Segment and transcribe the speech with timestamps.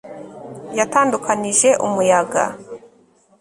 [0.77, 2.43] Yatandukanije umuyaga